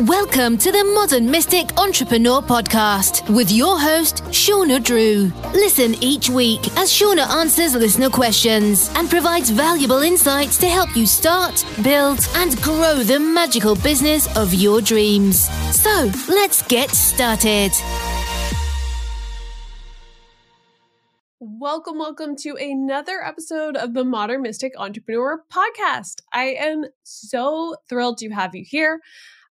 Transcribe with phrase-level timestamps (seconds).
[0.00, 5.32] Welcome to the Modern Mystic Entrepreneur Podcast with your host, Shawna Drew.
[5.54, 11.06] Listen each week as Shawna answers listener questions and provides valuable insights to help you
[11.06, 15.48] start, build, and grow the magical business of your dreams.
[15.74, 17.72] So let's get started.
[21.40, 26.20] Welcome, welcome to another episode of the Modern Mystic Entrepreneur Podcast.
[26.34, 29.00] I am so thrilled to have you here.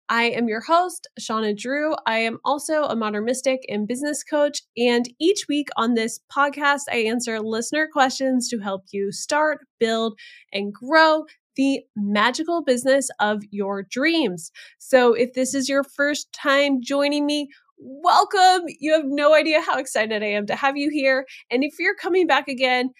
[0.08, 1.94] I am your host, Shawna Drew.
[2.06, 4.62] I am also a modern mystic and business coach.
[4.76, 10.18] And each week on this podcast, I answer listener questions to help you start, build,
[10.52, 11.24] and grow
[11.56, 14.52] the magical business of your dreams.
[14.78, 18.66] So if this is your first time joining me, welcome.
[18.78, 21.26] You have no idea how excited I am to have you here.
[21.50, 22.90] And if you're coming back again,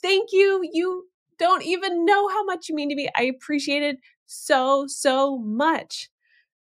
[0.00, 0.60] thank you.
[0.72, 1.06] You
[1.38, 3.08] don't even know how much you mean to me.
[3.16, 6.08] I appreciate it so, so much.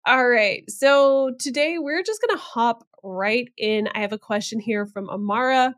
[0.05, 0.63] All right.
[0.69, 3.87] So today we're just going to hop right in.
[3.93, 5.73] I have a question here from Omara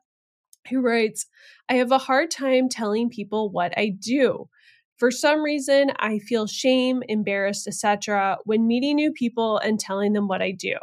[0.70, 1.26] who writes
[1.70, 4.50] I have a hard time telling people what I do.
[4.98, 8.38] For some reason, I feel shame, embarrassed, etc.
[8.46, 10.76] when meeting new people and telling them what I do.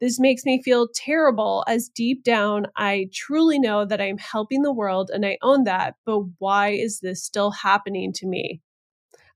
[0.00, 4.72] This makes me feel terrible as deep down I truly know that I'm helping the
[4.72, 8.60] world and I own that, but why is this still happening to me?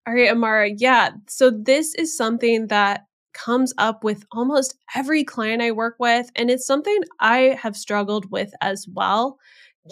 [0.06, 1.10] All right, Omara, yeah.
[1.28, 6.30] So this is something that comes up with almost every client I work with.
[6.36, 9.38] And it's something I have struggled with as well.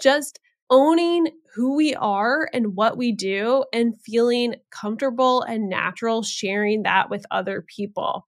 [0.02, 0.38] Just
[0.70, 7.08] owning who we are and what we do and feeling comfortable and natural sharing that
[7.08, 8.26] with other people.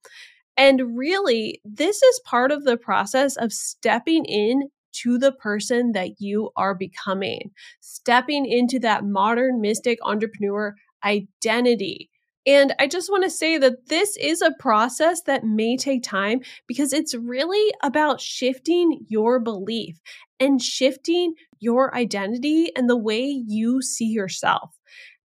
[0.56, 6.20] And really, this is part of the process of stepping in to the person that
[6.20, 12.10] you are becoming, stepping into that modern mystic entrepreneur identity.
[12.48, 16.40] And I just want to say that this is a process that may take time
[16.66, 20.00] because it's really about shifting your belief
[20.40, 24.70] and shifting your identity and the way you see yourself.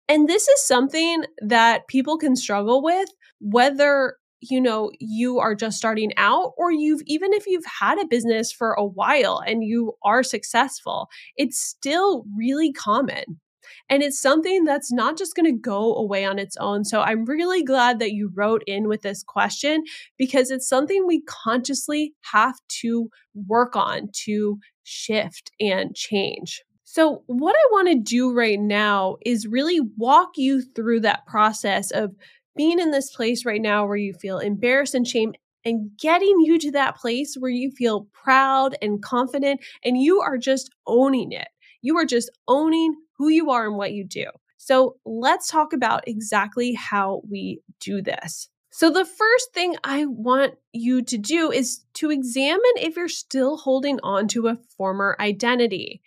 [0.09, 3.09] And this is something that people can struggle with,
[3.41, 8.07] whether you know you are just starting out or you've even if you've had a
[8.07, 13.41] business for a while and you are successful it's still really common
[13.89, 16.85] and it's something that's not just going to go away on its own.
[16.85, 19.85] So I'm really glad that you wrote in with this question
[20.17, 26.63] because it's something we consciously have to work on to shift and change.
[26.85, 31.91] So, what I want to do right now is really walk you through that process
[31.91, 32.15] of
[32.57, 35.35] being in this place right now where you feel embarrassed and shame
[35.65, 40.39] and getting you to that place where you feel proud and confident and you are
[40.39, 41.49] just owning it.
[41.83, 44.27] You are just owning who you are and what you do.
[44.57, 48.49] So let's talk about exactly how we do this.
[48.71, 53.57] So, the first thing I want you to do is to examine if you're still
[53.57, 56.03] holding on to a former identity.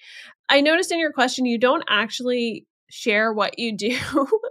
[0.48, 3.98] I noticed in your question, you don't actually share what you do,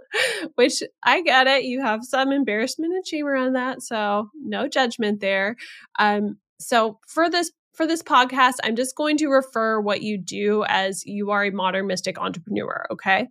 [0.55, 1.63] which I get it.
[1.63, 3.81] You have some embarrassment and shame around that.
[3.81, 5.55] So, no judgment there.
[5.97, 10.63] Um, so, for this for this podcast, I'm just going to refer what you do
[10.67, 13.27] as you are a modern mystic entrepreneur, okay?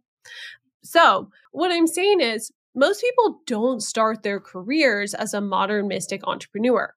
[0.82, 6.26] So, what I'm saying is, most people don't start their careers as a modern mystic
[6.26, 6.94] entrepreneur.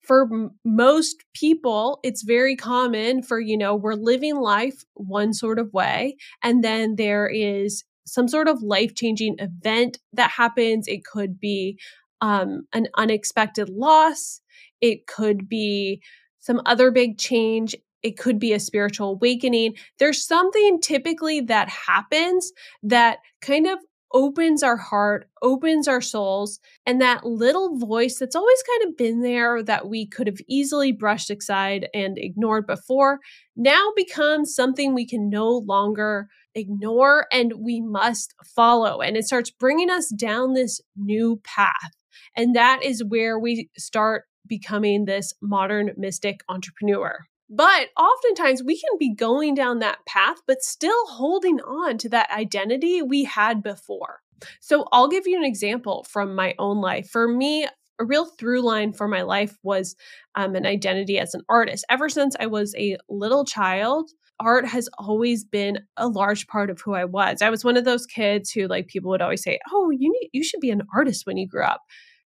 [0.00, 5.58] For m- most people, it's very common for, you know, we're living life one sort
[5.58, 10.88] of way, and then there is some sort of life changing event that happens.
[10.88, 11.78] It could be
[12.20, 14.40] um, an unexpected loss,
[14.80, 16.02] it could be
[16.42, 17.74] some other big change.
[18.02, 19.76] It could be a spiritual awakening.
[19.98, 23.78] There's something typically that happens that kind of
[24.12, 29.22] opens our heart, opens our souls, and that little voice that's always kind of been
[29.22, 33.20] there that we could have easily brushed aside and ignored before
[33.56, 39.00] now becomes something we can no longer ignore and we must follow.
[39.00, 41.92] And it starts bringing us down this new path.
[42.36, 47.20] And that is where we start becoming this modern mystic entrepreneur.
[47.48, 52.30] But oftentimes we can be going down that path, but still holding on to that
[52.30, 54.20] identity we had before.
[54.60, 57.08] So I'll give you an example from my own life.
[57.08, 57.66] For me,
[57.98, 59.96] a real through line for my life was
[60.34, 61.86] um, an identity as an artist.
[61.88, 66.78] Ever since I was a little child, art has always been a large part of
[66.80, 67.40] who I was.
[67.40, 70.28] I was one of those kids who, like, people would always say, "Oh, you need,
[70.32, 71.80] you should be an artist when you grew up."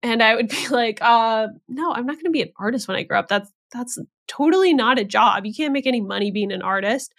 [0.04, 2.98] And I would be like, uh, no, I'm not going to be an artist when
[2.98, 3.30] I grow up.
[3.30, 3.98] That's that's
[4.28, 5.46] totally not a job.
[5.46, 7.14] You can't make any money being an artist.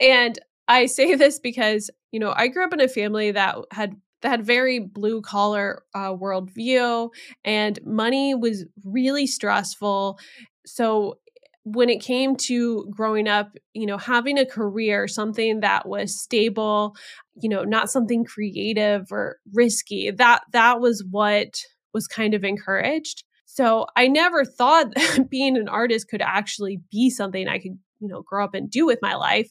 [0.00, 3.96] And I say this because, you know, I grew up in a family that had
[4.20, 7.10] that had very blue collar uh, worldview,
[7.44, 10.18] and money was really stressful.
[10.66, 11.20] So
[11.62, 16.96] when it came to growing up, you know, having a career, something that was stable,
[17.34, 21.60] you know, not something creative or risky, that that was what
[21.98, 23.24] was kind of encouraged.
[23.44, 24.92] So I never thought
[25.28, 28.86] being an artist could actually be something I could, you know, grow up and do
[28.86, 29.50] with my life.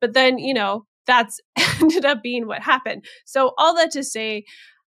[0.00, 1.40] But then, you know, that's
[1.80, 3.04] ended up being what happened.
[3.26, 4.44] So all that to say,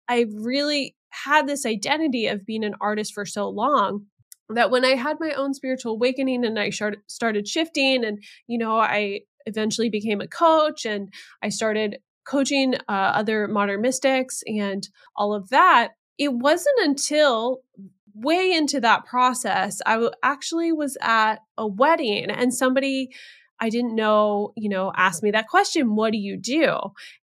[0.08, 4.06] I really had this identity of being an artist for so long
[4.48, 8.18] that when I had my own spiritual awakening and I started shifting, and
[8.48, 14.42] you know, I eventually became a coach and I started coaching uh, other modern mystics
[14.46, 15.92] and all of that.
[16.18, 17.62] It wasn't until
[18.14, 23.10] way into that process I actually was at a wedding and somebody
[23.60, 26.78] I didn't know, you know, asked me that question, what do you do?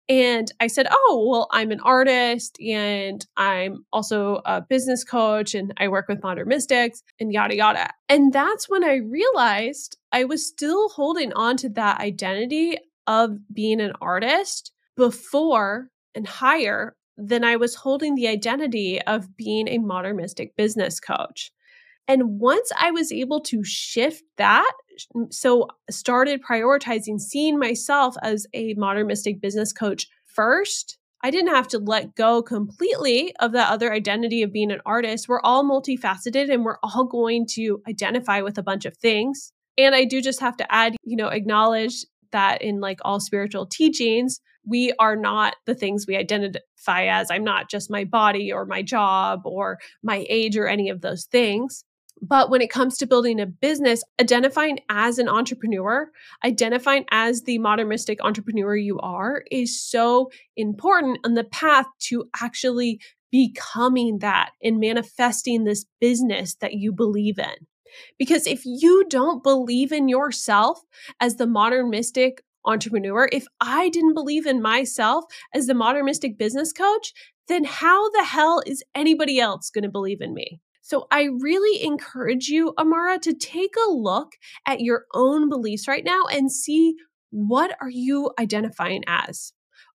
[0.09, 5.73] And I said, Oh, well, I'm an artist and I'm also a business coach and
[5.77, 7.89] I work with modern mystics and yada, yada.
[8.07, 13.81] And that's when I realized I was still holding on to that identity of being
[13.81, 20.17] an artist before and higher than I was holding the identity of being a modern
[20.17, 21.51] mystic business coach.
[22.07, 24.71] And once I was able to shift that,
[25.15, 31.53] mm, so started prioritizing seeing myself as a modern mystic business coach first, I didn't
[31.53, 35.27] have to let go completely of that other identity of being an artist.
[35.27, 39.51] We're all multifaceted and we're all going to identify with a bunch of things.
[39.77, 43.65] And I do just have to add, you know, acknowledge that in like all spiritual
[43.65, 47.31] teachings, we are not the things we identify as.
[47.31, 51.25] I'm not just my body or my job or my age or any of those
[51.25, 51.83] things.
[52.21, 56.09] But when it comes to building a business, identifying as an entrepreneur,
[56.43, 62.27] identifying as the modern mystic entrepreneur you are is so important on the path to
[62.41, 62.99] actually
[63.31, 67.67] becoming that and manifesting this business that you believe in.
[68.17, 70.81] Because if you don't believe in yourself
[71.19, 76.37] as the modern mystic entrepreneur, if I didn't believe in myself as the modern mystic
[76.37, 77.13] business coach,
[77.47, 80.59] then how the hell is anybody else going to believe in me?
[80.81, 84.33] So I really encourage you, Omara, to take a look
[84.65, 86.95] at your own beliefs right now and see
[87.29, 89.51] what are you identifying as?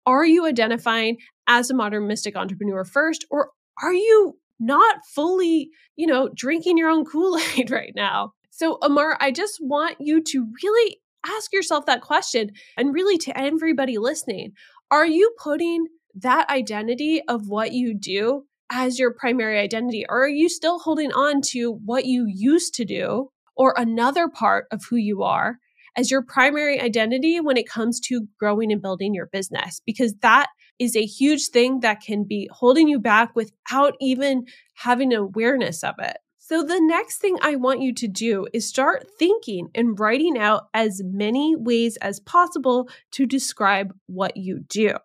[0.06, 1.18] Are you identifying
[1.48, 3.51] as a modern mystic entrepreneur first, or
[3.81, 8.33] are you not fully, you know, drinking your own Kool Aid right now?
[8.50, 13.38] So, Omara, I just want you to really ask yourself that question and really to
[13.38, 14.54] everybody listening
[14.92, 15.86] are you putting
[16.16, 20.06] that identity of what you do as your primary identity?
[20.07, 24.66] Or are you still holding on to what you used to do or another part
[24.71, 25.57] of who you are
[25.98, 29.81] as your primary identity when it comes to growing and building your business?
[29.86, 34.45] Because that is a huge thing that can be holding you back without even
[34.75, 36.18] having awareness of it.
[36.50, 40.63] So, the next thing I want you to do is start thinking and writing out
[40.74, 44.96] as many ways as possible to describe what you do.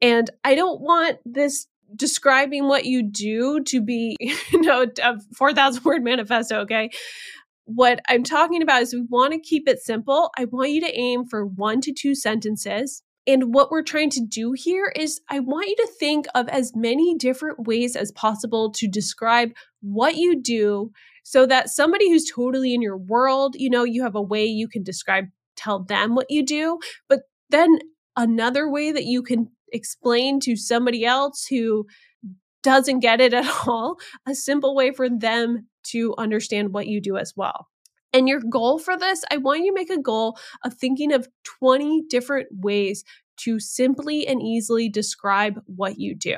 [0.00, 5.84] And I don't want this describing what you do to be, you know, a 4,000
[5.84, 6.90] word manifesto, okay?
[7.64, 10.30] What I'm talking about is we want to keep it simple.
[10.38, 13.02] I want you to aim for one to two sentences.
[13.30, 16.72] And what we're trying to do here is I want you to think of as
[16.74, 20.90] many different ways as possible to describe what you do
[21.22, 24.66] so that somebody who's totally in your world, you know, you have a way you
[24.66, 27.20] can describe, tell them what you do, but
[27.50, 27.78] then
[28.16, 31.86] another way that you can explain to somebody else who
[32.64, 33.96] doesn't get it at all,
[34.26, 37.68] a simple way for them to understand what you do as well.
[38.12, 41.28] And your goal for this, I want you to make a goal of thinking of
[41.44, 43.04] 20 different ways
[43.44, 46.36] to simply and easily describe what you do.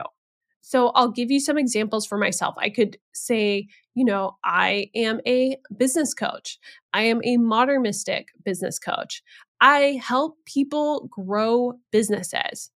[0.61, 2.55] So I'll give you some examples for myself.
[2.57, 6.59] I could say, you know, I am a business coach.
[6.95, 9.23] I am a modern mystic business coach.
[9.61, 12.71] I help people grow businesses.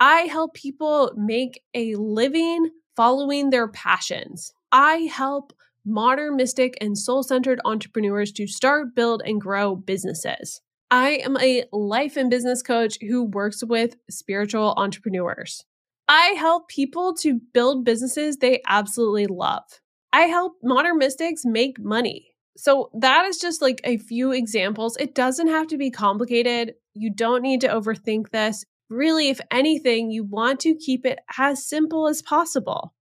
[0.00, 4.52] I help people make a living following their passions.
[4.70, 5.52] I help
[5.84, 10.60] modern mystic and soul centered entrepreneurs to start, build, and grow businesses.
[10.90, 15.64] I am a life and business coach who works with spiritual entrepreneurs.
[16.08, 19.64] I help people to build businesses they absolutely love.
[20.12, 22.32] I help modern mystics make money.
[22.56, 24.96] So, that is just like a few examples.
[24.96, 26.74] It doesn't have to be complicated.
[26.94, 31.68] You don't need to overthink this really, if anything, you want to keep it as
[31.68, 32.94] simple as possible.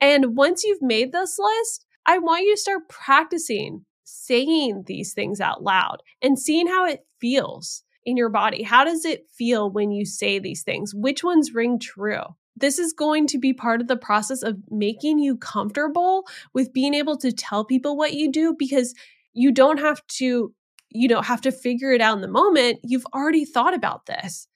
[0.00, 5.40] And once you've made this list, I want you to start practicing saying these things
[5.40, 8.62] out loud and seeing how it feels in your body.
[8.62, 10.94] How does it feel when you say these things?
[10.94, 12.24] Which ones ring true?
[12.56, 16.94] this is going to be part of the process of making you comfortable with being
[16.94, 18.94] able to tell people what you do because
[19.32, 20.54] you don't have to
[20.90, 24.46] you know have to figure it out in the moment you've already thought about this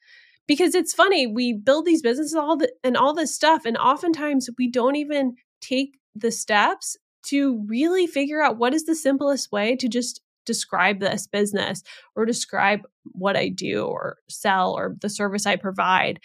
[0.47, 4.51] because it's funny we build these businesses all the, and all this stuff and oftentimes
[4.59, 9.75] we don't even take the steps to really figure out what is the simplest way
[9.75, 11.83] to just describe this business
[12.15, 16.21] or describe what I do or sell or the service I provide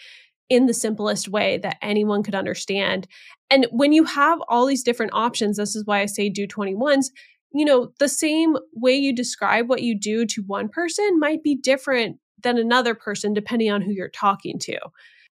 [0.48, 3.06] in the simplest way that anyone could understand.
[3.50, 7.06] And when you have all these different options, this is why I say do 21s,
[7.54, 11.54] you know, the same way you describe what you do to one person might be
[11.54, 14.78] different than another person depending on who you're talking to.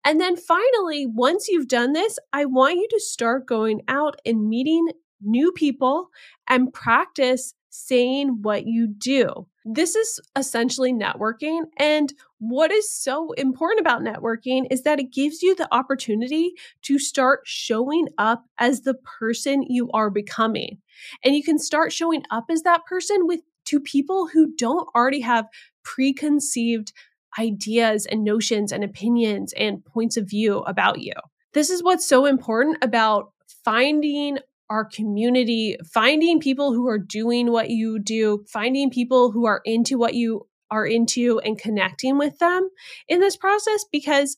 [0.04, 4.48] And then finally, once you've done this, I want you to start going out and
[4.48, 4.88] meeting
[5.20, 6.08] new people
[6.48, 9.46] and practice saying what you do.
[9.64, 11.62] This is essentially networking.
[11.78, 16.98] And what is so important about networking is that it gives you the opportunity to
[16.98, 20.78] start showing up as the person you are becoming.
[21.24, 25.20] And you can start showing up as that person with to people who don't already
[25.20, 25.46] have
[25.84, 26.92] preconceived
[27.38, 31.12] ideas and notions and opinions and points of view about you.
[31.52, 33.32] This is what's so important about
[33.64, 34.38] finding
[34.70, 39.98] our community, finding people who are doing what you do, finding people who are into
[39.98, 42.70] what you are into and connecting with them
[43.08, 44.36] in this process because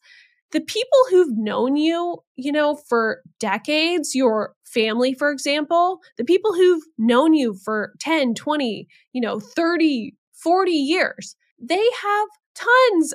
[0.52, 6.54] the people who've known you, you know, for decades, your family, for example, the people
[6.54, 13.14] who've known you for 10, 20, you know, 30, 40 years, they have tons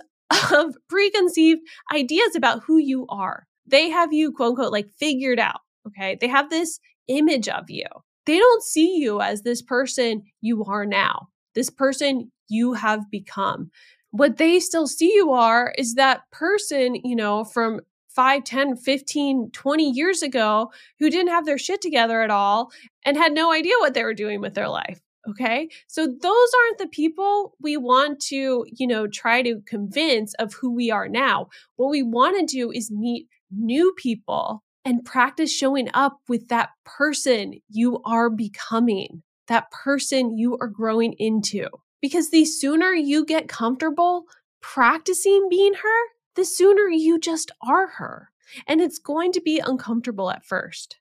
[0.52, 1.62] of preconceived
[1.94, 3.46] ideas about who you are.
[3.66, 5.62] They have you, quote unquote, like figured out.
[5.88, 6.18] Okay.
[6.20, 7.86] They have this image of you.
[8.26, 13.72] They don't see you as this person you are now, this person you have become.
[14.12, 19.52] What they still see you are is that person, you know, from 5, 10, 15,
[19.52, 22.72] 20 years ago who didn't have their shit together at all
[23.06, 25.00] and had no idea what they were doing with their life.
[25.30, 25.70] Okay.
[25.88, 30.74] So those aren't the people we want to, you know, try to convince of who
[30.74, 31.50] we are now.
[31.76, 36.70] What we want to do is meet new people and practice showing up with that
[36.86, 41.68] person you are becoming, that person you are growing into.
[42.02, 44.24] Because the sooner you get comfortable
[44.62, 46.00] practicing being her,
[46.38, 48.30] the sooner you just are her.
[48.66, 50.96] And it's going to be uncomfortable at first.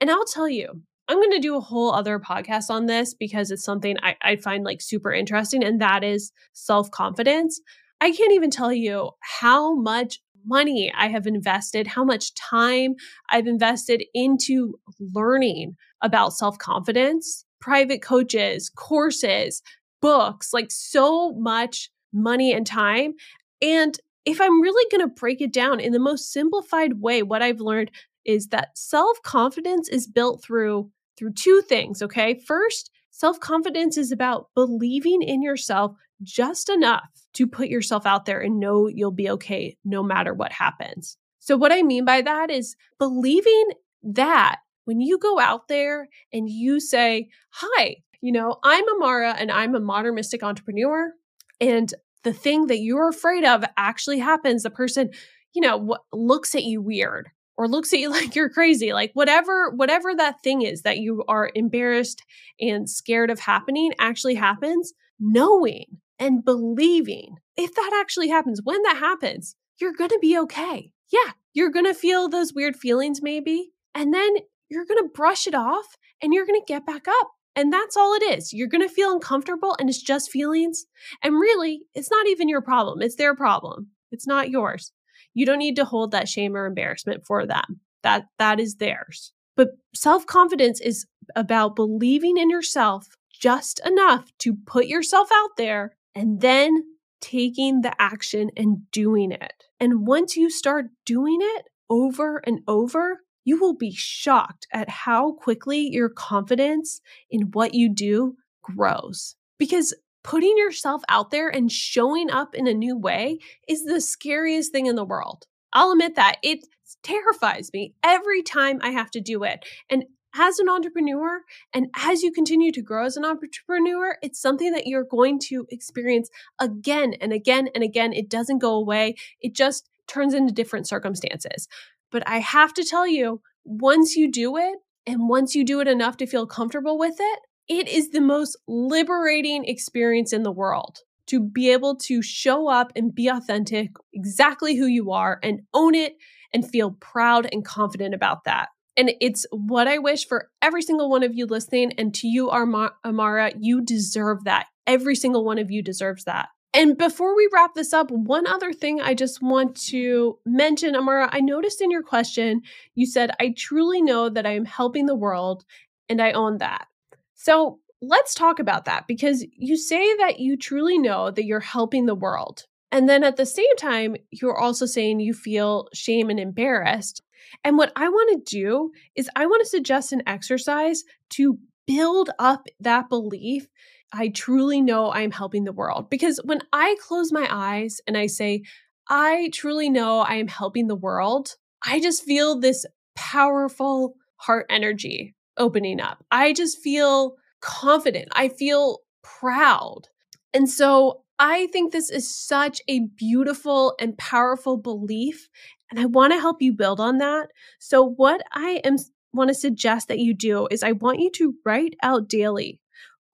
[0.00, 3.52] And I'll tell you, I'm going to do a whole other podcast on this because
[3.52, 7.60] it's something I, I find like super interesting, and that is self confidence.
[8.00, 12.94] I can't even tell you how much money I have invested, how much time
[13.30, 19.62] I've invested into learning about self confidence, private coaches, courses,
[20.00, 23.14] books, like so much money and time.
[23.60, 27.42] And if I'm really going to break it down in the most simplified way, what
[27.42, 27.90] I've learned
[28.24, 32.38] is that self confidence is built through through two things, okay?
[32.46, 38.40] First, self confidence is about believing in yourself just enough to put yourself out there
[38.40, 41.16] and know you'll be okay no matter what happens.
[41.38, 43.70] So, what I mean by that is believing
[44.02, 49.50] that when you go out there and you say, Hi, you know, I'm Omara and
[49.50, 51.12] I'm a modern mystic entrepreneur.
[51.60, 51.92] And
[52.24, 54.62] the thing that you're afraid of actually happens.
[54.62, 55.10] The person,
[55.54, 59.70] you know, looks at you weird or looks at you like you're crazy like whatever
[59.70, 62.22] whatever that thing is that you are embarrassed
[62.60, 68.96] and scared of happening actually happens knowing and believing if that actually happens, when that
[68.96, 70.92] happens, you're going to be okay.
[71.10, 74.36] Yeah, you're going to feel those weird feelings maybe, and then
[74.68, 77.30] you're going to brush it off and you're going to get back up.
[77.56, 78.52] And that's all it is.
[78.52, 80.84] You're going to feel uncomfortable and it's just feelings.
[81.22, 83.02] And really, it's not even your problem.
[83.02, 83.88] It's their problem.
[84.12, 84.92] It's not yours.
[85.34, 87.80] You don't need to hold that shame or embarrassment for them.
[88.02, 89.32] That that is theirs.
[89.56, 96.40] But self-confidence is about believing in yourself just enough to put yourself out there and
[96.40, 96.82] then
[97.20, 99.64] taking the action and doing it.
[99.78, 105.32] And once you start doing it over and over, you will be shocked at how
[105.32, 109.36] quickly your confidence in what you do grows.
[109.60, 109.94] Because
[110.24, 114.86] putting yourself out there and showing up in a new way is the scariest thing
[114.86, 115.44] in the world.
[115.72, 116.66] I'll admit that it
[117.04, 119.64] terrifies me every time I have to do it.
[119.88, 120.04] And
[120.34, 121.40] as an entrepreneur
[121.72, 125.66] and as you continue to grow as an entrepreneur, it's something that you're going to
[125.70, 128.12] experience again and again and again.
[128.12, 131.68] It doesn't go away, it just turns into different circumstances.
[132.10, 135.88] But I have to tell you, once you do it, and once you do it
[135.88, 141.00] enough to feel comfortable with it, it is the most liberating experience in the world
[141.28, 145.94] to be able to show up and be authentic, exactly who you are, and own
[145.94, 146.16] it
[146.52, 148.68] and feel proud and confident about that.
[148.98, 151.92] And it's what I wish for every single one of you listening.
[151.96, 154.66] And to you, Omara, you deserve that.
[154.86, 156.48] Every single one of you deserves that.
[156.74, 161.28] And before we wrap this up, one other thing I just want to mention, Omara,
[161.32, 162.62] I noticed in your question,
[162.94, 165.64] you said, I truly know that I am helping the world
[166.08, 166.86] and I own that.
[167.34, 172.06] So let's talk about that because you say that you truly know that you're helping
[172.06, 172.66] the world.
[172.90, 177.22] And then at the same time, you're also saying you feel shame and embarrassed.
[177.64, 182.30] And what I want to do is, I want to suggest an exercise to build
[182.38, 183.68] up that belief.
[184.12, 186.10] I truly know I'm helping the world.
[186.10, 188.62] Because when I close my eyes and I say,
[189.08, 192.84] I truly know I am helping the world, I just feel this
[193.16, 196.24] powerful heart energy opening up.
[196.30, 198.28] I just feel confident.
[198.32, 200.08] I feel proud.
[200.54, 205.48] And so I think this is such a beautiful and powerful belief.
[205.90, 207.48] And I want to help you build on that.
[207.78, 208.96] So, what I am
[209.32, 212.80] want to suggest that you do is I want you to write out daily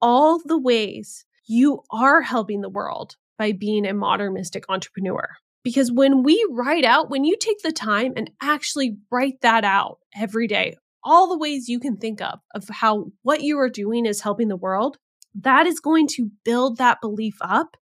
[0.03, 5.29] all the ways you are helping the world by being a modern mystic entrepreneur.
[5.63, 9.99] Because when we write out, when you take the time and actually write that out
[10.15, 14.05] every day, all the ways you can think of of how what you are doing
[14.05, 14.99] is helping the world,
[15.35, 17.77] that is going to build that belief up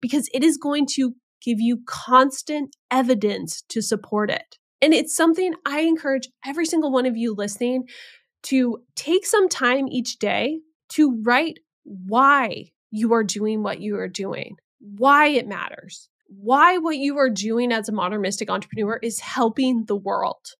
[0.00, 4.58] because it is going to give you constant evidence to support it.
[4.80, 7.84] And it's something I encourage every single one of you listening
[8.44, 14.08] to take some time each day to write why you are doing what you are
[14.08, 19.20] doing, why it matters, why what you are doing as a modern mystic entrepreneur is
[19.20, 20.54] helping the world.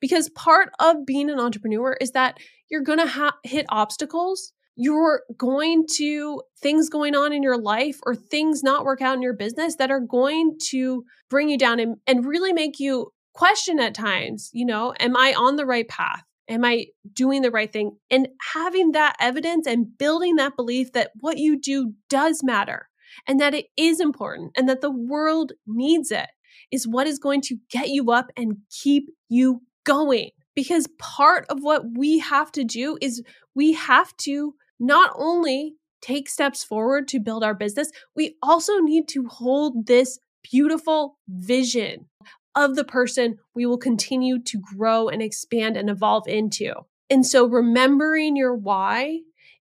[0.00, 2.38] Because part of being an entrepreneur is that
[2.70, 7.98] you're going to ha- hit obstacles you're going to things going on in your life
[8.06, 11.80] or things not work out in your business that are going to bring you down
[11.80, 15.86] and, and really make you question at times, you know, am I on the right
[15.88, 16.22] path?
[16.48, 17.96] Am I doing the right thing?
[18.08, 22.88] And having that evidence and building that belief that what you do does matter
[23.26, 26.28] and that it is important and that the world needs it
[26.70, 30.30] is what is going to get you up and keep you going.
[30.54, 33.22] Because part of what we have to do is
[33.56, 39.08] we have to not only take steps forward to build our business, we also need
[39.08, 42.06] to hold this beautiful vision
[42.54, 46.72] of the person we will continue to grow and expand and evolve into.
[47.10, 49.20] And so remembering your why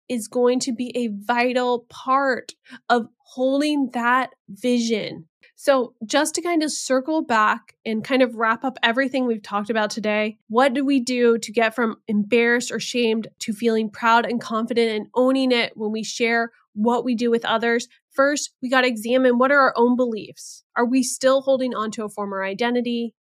[0.08, 2.54] is going to be a vital part
[2.90, 8.66] of holding that vision so, just to kind of circle back and kind of wrap
[8.66, 12.80] up everything we've talked about today, what do we do to get from embarrassed or
[12.80, 17.32] shamed to feeling proud and confident and owning it when we share what we do
[17.32, 17.88] with others?
[18.12, 20.66] First, we got to examine what are our own beliefs?
[20.76, 23.14] Are we still holding on to a former identity?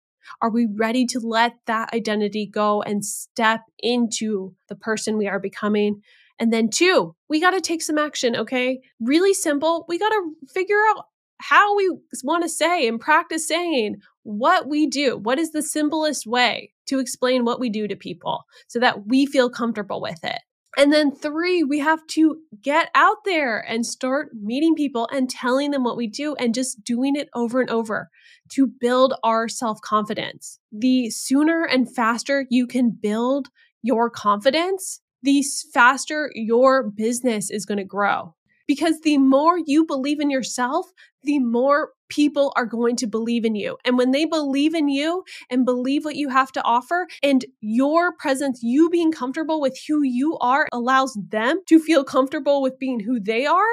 [0.42, 5.40] Are we ready to let that identity go and step into the person we are
[5.40, 6.00] becoming?
[6.40, 8.80] And then, two, we got to take some action, okay?
[9.00, 9.84] Really simple.
[9.88, 11.04] We got to figure out
[11.38, 15.16] how we want to say and practice saying what we do.
[15.16, 19.26] What is the simplest way to explain what we do to people so that we
[19.26, 20.40] feel comfortable with it?
[20.76, 25.70] And then three, we have to get out there and start meeting people and telling
[25.70, 28.10] them what we do and just doing it over and over
[28.50, 30.58] to build our self confidence.
[30.72, 33.48] The sooner and faster you can build
[33.82, 38.34] your confidence, the faster your business is going to grow.
[38.66, 40.86] Because the more you believe in yourself,
[41.22, 43.76] the more people are going to believe in you.
[43.84, 48.12] And when they believe in you and believe what you have to offer, and your
[48.16, 53.00] presence, you being comfortable with who you are, allows them to feel comfortable with being
[53.00, 53.66] who they are,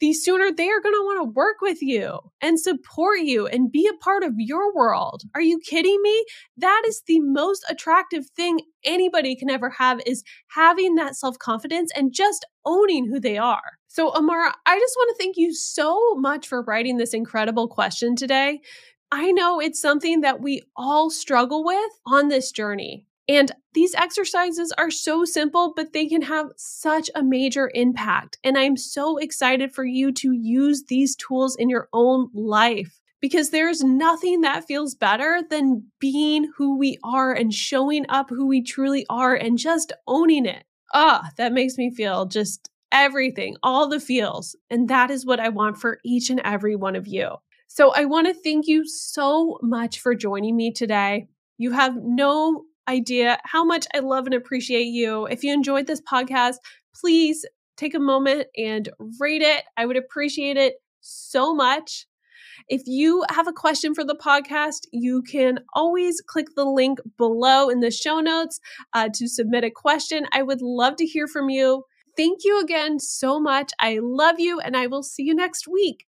[0.00, 3.72] the sooner they are going to want to work with you and support you and
[3.72, 5.22] be a part of your world.
[5.34, 6.24] Are you kidding me?
[6.56, 12.12] That is the most attractive thing anybody can ever have is having that self-confidence and
[12.12, 13.78] just owning who they are.
[13.88, 18.16] So Omara, I just want to thank you so much for writing this incredible question
[18.16, 18.60] today.
[19.10, 23.06] I know it's something that we all struggle with on this journey.
[23.28, 28.38] And these exercises are so simple, but they can have such a major impact.
[28.44, 33.50] And I'm so excited for you to use these tools in your own life because
[33.50, 38.62] there's nothing that feels better than being who we are and showing up who we
[38.62, 40.64] truly are and just owning it.
[40.94, 44.54] Ah, that makes me feel just everything, all the feels.
[44.70, 47.36] And that is what I want for each and every one of you.
[47.66, 51.26] So I want to thank you so much for joining me today.
[51.58, 55.26] You have no idea how much I love and appreciate you.
[55.26, 56.56] If you enjoyed this podcast,
[56.94, 57.44] please
[57.76, 58.88] take a moment and
[59.20, 59.64] rate it.
[59.76, 62.06] I would appreciate it so much.
[62.68, 67.68] If you have a question for the podcast, you can always click the link below
[67.68, 68.60] in the show notes
[68.92, 70.26] uh, to submit a question.
[70.32, 71.84] I would love to hear from you.
[72.16, 73.72] Thank you again so much.
[73.78, 76.06] I love you, and I will see you next week.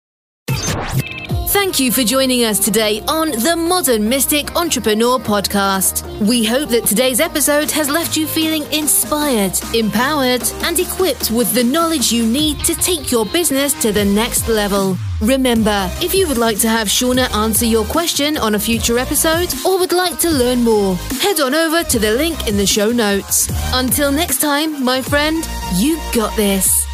[1.48, 6.04] Thank you for joining us today on the Modern Mystic Entrepreneur Podcast.
[6.20, 11.64] We hope that today's episode has left you feeling inspired, empowered, and equipped with the
[11.64, 14.98] knowledge you need to take your business to the next level.
[15.22, 19.54] Remember, if you would like to have Shawna answer your question on a future episode
[19.66, 22.92] or would like to learn more, head on over to the link in the show
[22.92, 23.50] notes.
[23.74, 26.86] Until next time, my friend, you got this.